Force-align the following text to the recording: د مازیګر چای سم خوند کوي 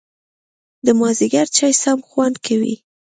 د 0.85 0.87
مازیګر 0.99 1.47
چای 1.55 1.73
سم 1.81 1.99
خوند 2.09 2.35
کوي 2.45 2.75